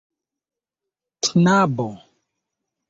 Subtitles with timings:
[1.29, 1.89] knabo